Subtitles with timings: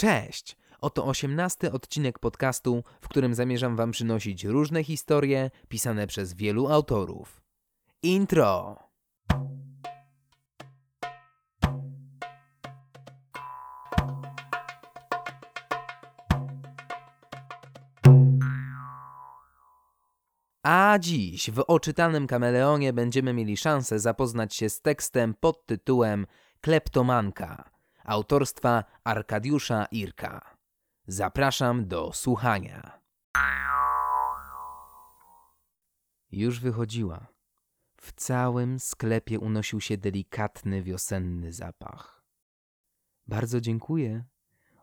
[0.00, 0.56] Cześć!
[0.80, 7.42] Oto osiemnasty odcinek podcastu, w którym zamierzam Wam przynosić różne historie pisane przez wielu autorów.
[8.02, 8.76] Intro!
[20.62, 26.26] A dziś w oczytanym kameleonie będziemy mieli szansę zapoznać się z tekstem pod tytułem
[26.60, 27.79] Kleptomanka
[28.10, 30.56] autorstwa Arkadiusza Irka.
[31.06, 33.00] Zapraszam do słuchania.
[36.32, 37.26] Już wychodziła.
[37.96, 42.24] W całym sklepie unosił się delikatny wiosenny zapach.
[43.26, 44.24] Bardzo dziękuję.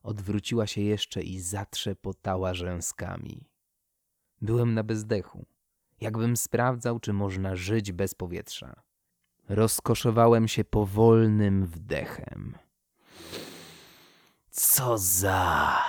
[0.04, 3.50] Odwróciła się jeszcze i zatrzepotała rzęskami.
[4.42, 5.46] Byłem na bezdechu,
[6.02, 8.82] jakbym sprawdzał, czy można żyć bez powietrza.
[9.50, 12.67] Rozkoszowałem się powolnym wdechem.
[14.60, 15.84] Co za.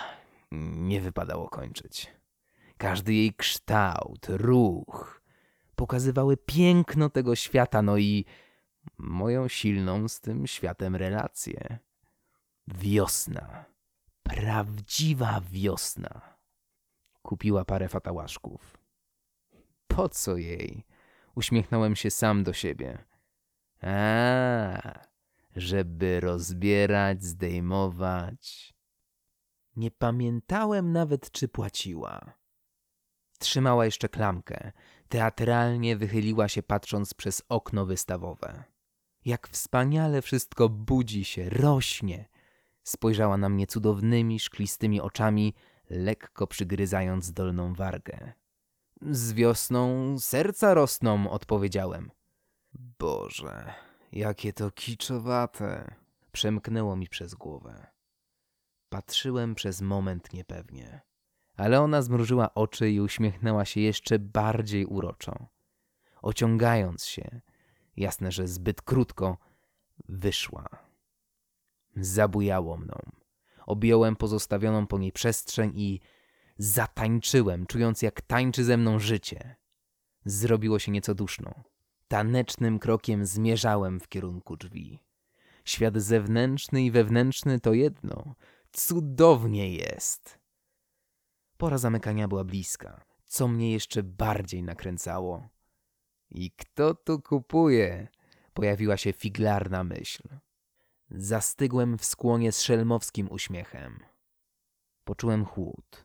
[0.52, 2.12] Nie wypadało kończyć.
[2.78, 5.22] Każdy jej kształt, ruch
[5.76, 8.24] pokazywały piękno tego świata, no i
[8.98, 11.78] moją silną z tym światem relację.
[12.66, 13.64] Wiosna.
[14.22, 16.20] Prawdziwa wiosna.
[17.22, 18.78] Kupiła parę fatałaszków.
[19.86, 20.84] Po co jej?
[21.34, 23.04] Uśmiechnąłem się sam do siebie.
[23.82, 25.07] A,
[25.60, 28.74] żeby rozbierać, zdejmować.
[29.76, 32.32] Nie pamiętałem nawet, czy płaciła.
[33.38, 34.72] Trzymała jeszcze klamkę.
[35.08, 38.64] Teatralnie wychyliła się, patrząc przez okno wystawowe.
[39.24, 42.28] Jak wspaniale wszystko budzi się, rośnie.
[42.82, 45.54] Spojrzała na mnie cudownymi, szklistymi oczami,
[45.90, 48.32] lekko przygryzając dolną wargę.
[49.02, 52.10] Z wiosną serca rosną, odpowiedziałem.
[52.98, 53.74] Boże,
[54.12, 55.94] Jakie to kiczowate.
[56.32, 57.86] Przemknęło mi przez głowę.
[58.88, 61.00] Patrzyłem przez moment niepewnie.
[61.56, 65.46] Ale ona zmrużyła oczy i uśmiechnęła się jeszcze bardziej uroczo.
[66.22, 67.40] Ociągając się,
[67.96, 69.38] jasne, że zbyt krótko,
[70.08, 70.66] wyszła.
[71.96, 72.94] Zabujało mną.
[73.66, 76.00] Objąłem pozostawioną po niej przestrzeń i
[76.58, 79.56] zatańczyłem, czując jak tańczy ze mną życie.
[80.24, 81.54] Zrobiło się nieco duszno.
[82.08, 84.98] Tanecznym krokiem zmierzałem w kierunku drzwi.
[85.64, 88.34] Świat zewnętrzny i wewnętrzny to jedno.
[88.72, 90.38] Cudownie jest.
[91.56, 95.48] Pora zamykania była bliska, co mnie jeszcze bardziej nakręcało.
[96.30, 98.08] I kto tu kupuje?
[98.54, 100.22] Pojawiła się figlarna myśl.
[101.10, 104.00] Zastygłem w skłonie z szelmowskim uśmiechem.
[105.04, 106.04] Poczułem chłód.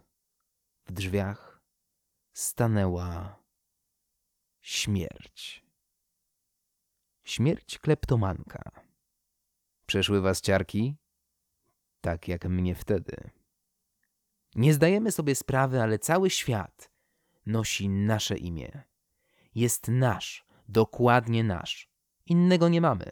[0.85, 1.61] W drzwiach
[2.33, 3.39] stanęła
[4.61, 5.62] śmierć.
[7.23, 8.71] Śmierć kleptomanka.
[9.85, 10.95] Przeszły was ciarki?
[12.01, 13.29] Tak jak mnie wtedy.
[14.55, 16.91] Nie zdajemy sobie sprawy, ale cały świat
[17.45, 18.83] nosi nasze imię.
[19.55, 21.89] Jest nasz, dokładnie nasz.
[22.25, 23.09] Innego nie mamy.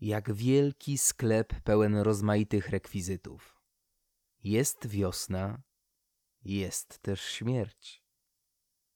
[0.00, 3.60] Jak wielki sklep pełen rozmaitych rekwizytów.
[4.44, 5.62] Jest wiosna,
[6.42, 8.04] jest też śmierć.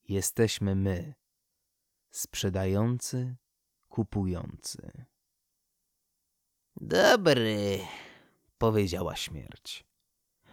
[0.08, 1.14] Jesteśmy my,
[2.10, 3.36] sprzedający
[3.92, 5.04] kupujący.
[6.76, 7.78] Dobry,
[8.58, 9.84] powiedziała śmierć.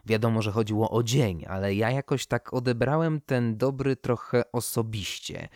[0.06, 5.50] Wiadomo, że chodziło o dzień, ale ja jakoś tak odebrałem ten dobry trochę osobiście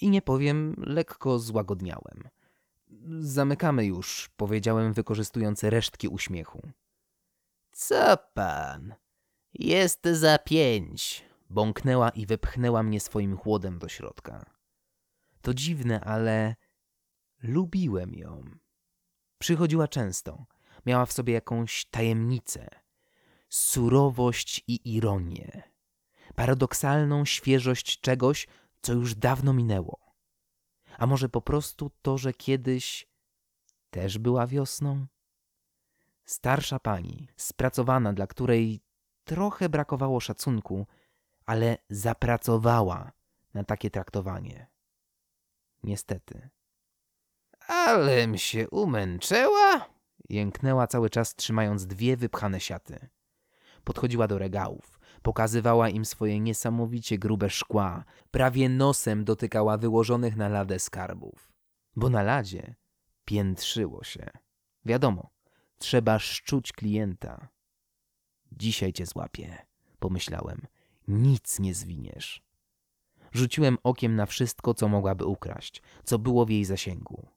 [0.00, 2.28] i nie powiem, lekko złagodniałem.
[3.18, 6.62] Zamykamy już, powiedziałem, wykorzystując resztki uśmiechu.
[7.72, 8.94] Co pan?
[9.54, 14.44] Jest za pięć, bąknęła i wepchnęła mnie swoim chłodem do środka.
[15.42, 16.56] To dziwne, ale
[17.42, 18.44] Lubiłem ją.
[19.38, 20.46] Przychodziła często.
[20.86, 22.68] Miała w sobie jakąś tajemnicę,
[23.48, 25.62] surowość i ironię,
[26.34, 28.48] paradoksalną świeżość czegoś,
[28.82, 29.98] co już dawno minęło.
[30.98, 33.08] A może po prostu to, że kiedyś
[33.90, 35.06] też była wiosną?
[36.24, 38.80] Starsza pani, spracowana, dla której
[39.24, 40.86] trochę brakowało szacunku,
[41.46, 43.12] ale zapracowała
[43.54, 44.66] na takie traktowanie.
[45.82, 46.50] Niestety.
[47.68, 49.86] Alem się umęczęła?
[50.28, 53.08] Jęknęła cały czas trzymając dwie wypchane siaty.
[53.84, 55.00] Podchodziła do regałów.
[55.22, 58.04] Pokazywała im swoje niesamowicie grube szkła.
[58.30, 61.52] Prawie nosem dotykała wyłożonych na ladę skarbów.
[61.96, 62.74] Bo na ladzie
[63.24, 64.30] piętrzyło się.
[64.84, 65.30] Wiadomo,
[65.78, 67.48] trzeba szczuć klienta.
[68.52, 69.66] Dzisiaj cię złapię,
[69.98, 70.66] pomyślałem.
[71.08, 72.42] Nic nie zwiniesz.
[73.32, 77.28] Rzuciłem okiem na wszystko, co mogłaby ukraść, co było w jej zasięgu.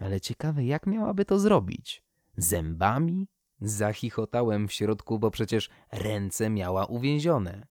[0.00, 2.02] Ale ciekawe, jak miałaby to zrobić?
[2.36, 3.28] Zębami?
[3.60, 7.66] Zachichotałem w środku, bo przecież ręce miała uwięzione.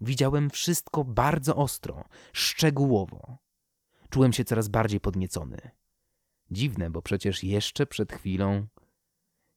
[0.00, 3.38] Widziałem wszystko bardzo ostro, szczegółowo.
[4.10, 5.70] Czułem się coraz bardziej podniecony.
[6.50, 8.66] Dziwne, bo przecież jeszcze przed chwilą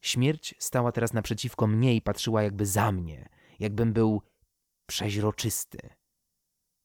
[0.02, 3.30] śmierć stała teraz naprzeciwko mnie i patrzyła jakby za mnie,
[3.60, 4.22] jakbym był
[4.86, 5.80] przeźroczysty.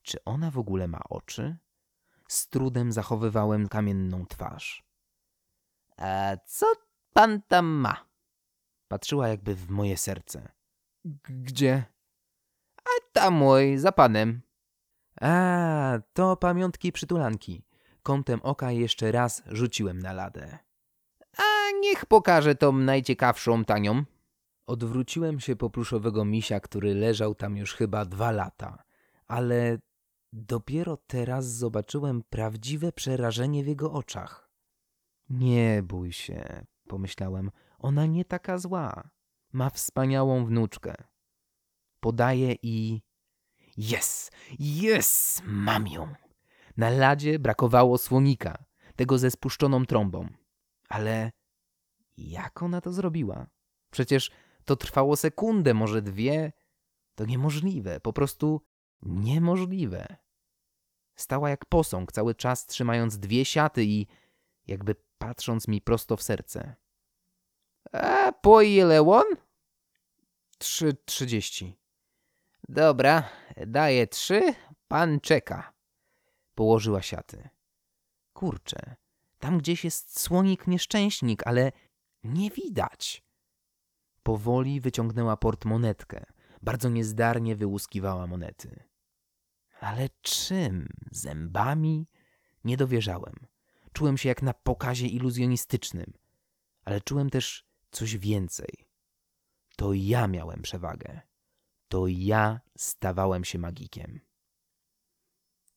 [0.02, 1.56] Czy ona w ogóle ma oczy?
[2.28, 4.91] Z trudem zachowywałem kamienną twarz.
[6.02, 6.66] A co
[7.12, 8.06] pan tam ma?
[8.88, 10.52] Patrzyła jakby w moje serce.
[11.24, 11.84] Gdzie?
[12.84, 14.42] A tam mój, za panem.
[15.20, 17.64] A, to pamiątki przytulanki.
[18.02, 20.58] Kątem oka jeszcze raz rzuciłem na ladę.
[21.36, 21.42] A
[21.80, 24.04] niech pokaże tą najciekawszą tanią.
[24.66, 28.82] Odwróciłem się po pluszowego misia, który leżał tam już chyba dwa lata,
[29.26, 29.78] ale
[30.32, 34.51] dopiero teraz zobaczyłem prawdziwe przerażenie w jego oczach.
[35.32, 39.10] Nie bój się, pomyślałem, ona nie taka zła.
[39.52, 40.94] Ma wspaniałą wnuczkę.
[42.00, 43.02] Podaję i...
[43.78, 44.30] Yes,
[44.82, 46.14] yes, mam ją.
[46.76, 48.64] Na ladzie brakowało słonika,
[48.96, 50.28] tego ze spuszczoną trąbą.
[50.88, 51.30] Ale
[52.16, 53.46] jak ona to zrobiła?
[53.90, 54.30] Przecież
[54.64, 56.52] to trwało sekundę, może dwie.
[57.14, 58.60] To niemożliwe, po prostu
[59.02, 60.16] niemożliwe.
[61.16, 64.06] Stała jak posąg, cały czas trzymając dwie siaty i
[64.66, 66.76] jakby patrząc mi prosto w serce.
[67.92, 69.04] A po ile?
[70.58, 71.78] Trzy trzydzieści.
[72.68, 73.28] Dobra,
[73.66, 74.54] daję trzy,
[74.88, 75.72] pan czeka.
[76.54, 77.48] Położyła siaty.
[78.32, 78.96] Kurczę,
[79.38, 81.72] tam gdzieś jest słonik nieszczęśnik, ale
[82.24, 83.24] nie widać.
[84.22, 86.24] Powoli wyciągnęła portmonetkę.
[86.62, 88.84] Bardzo niezdarnie wyłuskiwała monety.
[89.80, 90.88] Ale czym?
[91.10, 92.08] Zębami?
[92.64, 93.34] Nie dowierzałem.
[93.92, 96.12] Czułem się jak na pokazie iluzjonistycznym.
[96.84, 98.86] Ale czułem też coś więcej.
[99.76, 101.20] To ja miałem przewagę.
[101.88, 104.20] To ja stawałem się magikiem.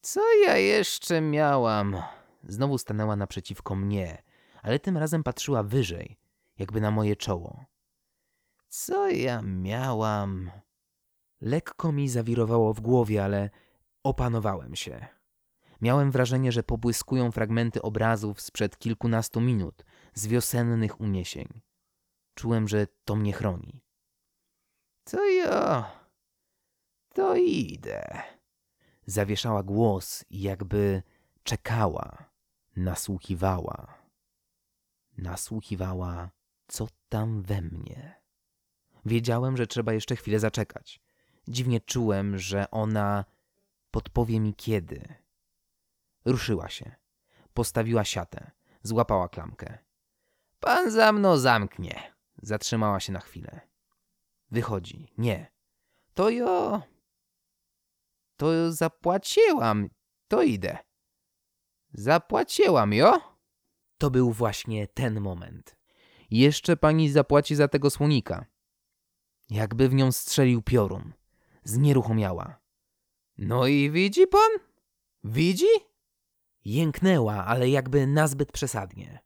[0.02, 2.02] Co ja jeszcze miałam?
[2.44, 4.24] Znowu stanęła naprzeciwko mnie,
[4.62, 6.18] ale tym razem patrzyła wyżej,
[6.58, 7.66] jakby na moje czoło.
[8.68, 10.52] Co ja miałam?
[11.42, 13.50] Lekko mi zawirowało w głowie, ale
[14.04, 15.15] opanowałem się.
[15.82, 21.62] Miałem wrażenie, że pobłyskują fragmenty obrazów sprzed kilkunastu minut, z wiosennych uniesień.
[22.36, 23.82] Czułem, że to mnie chroni.
[25.04, 25.92] To ja.
[27.14, 28.22] To idę.
[29.06, 31.04] Zawieszała głos i jakby
[31.44, 32.32] czekała,
[32.76, 33.98] nasłuchiwała.
[35.18, 36.30] Nasłuchiwała,
[36.68, 38.22] co tam we mnie.
[39.06, 41.00] Wiedziałem, że trzeba jeszcze chwilę zaczekać.
[41.48, 43.26] Dziwnie czułem, że ona
[43.92, 45.25] podpowie mi kiedy.
[46.26, 46.96] Ruszyła się.
[47.54, 48.52] Postawiła siatę.
[48.84, 49.78] Złapała klamkę.
[50.60, 52.14] Pan za mną zamknie.
[52.42, 53.62] Zatrzymała się na chwilę.
[54.52, 55.14] Wychodzi.
[55.18, 55.52] Nie.
[56.14, 56.82] To jo.
[58.38, 59.90] To zapłaciłam.
[60.28, 60.78] To idę.
[61.94, 63.22] Zapłaciłam, jo?
[63.98, 65.76] To był właśnie ten moment.
[66.32, 68.46] Jeszcze pani zapłaci za tego słonika.
[69.50, 71.14] Jakby w nią strzelił piorun.
[71.64, 72.60] Znieruchomiała.
[73.38, 74.52] No i widzi pan?
[75.24, 75.66] Widzi?
[76.66, 79.20] Jęknęła, ale jakby nazbyt przesadnie.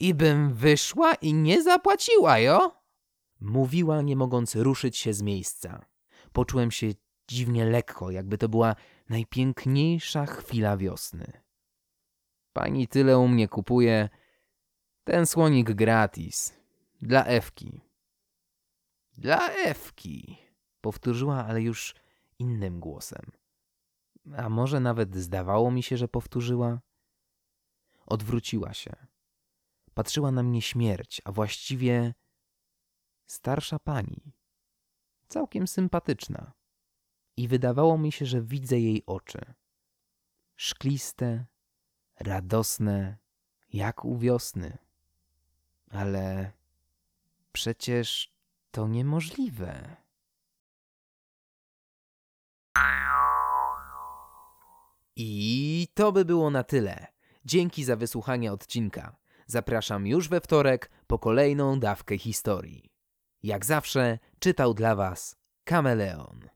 [0.00, 2.82] I bym wyszła i nie zapłaciła, jo?
[3.40, 5.86] Mówiła, nie mogąc ruszyć się z miejsca.
[6.32, 6.86] Poczułem się
[7.28, 8.76] dziwnie lekko, jakby to była
[9.08, 11.32] najpiękniejsza chwila wiosny.
[12.52, 14.08] Pani tyle u mnie kupuje.
[15.04, 16.54] Ten słonik gratis.
[17.02, 17.80] Dla Ewki.
[19.18, 20.38] Dla Ewki,
[20.80, 21.94] powtórzyła, ale już
[22.38, 23.32] innym głosem.
[24.36, 26.80] A może nawet zdawało mi się, że powtórzyła?
[28.06, 28.92] Odwróciła się.
[29.94, 32.14] Patrzyła na mnie śmierć, a właściwie
[33.26, 34.32] starsza pani.
[35.28, 36.52] Całkiem sympatyczna.
[37.36, 39.54] I wydawało mi się, że widzę jej oczy.
[40.56, 41.46] Szkliste,
[42.20, 43.18] radosne,
[43.72, 44.78] jak u wiosny.
[45.90, 46.52] Ale
[47.52, 48.34] przecież
[48.70, 49.96] to niemożliwe.
[55.16, 57.06] I to by było na tyle.
[57.44, 59.16] Dzięki za wysłuchanie odcinka.
[59.46, 62.90] Zapraszam już we wtorek po kolejną dawkę historii.
[63.42, 66.48] Jak zawsze czytał dla Was Kameleon.